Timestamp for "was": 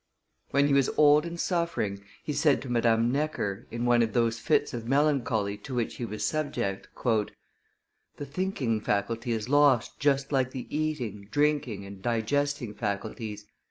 0.73-0.89, 6.05-6.25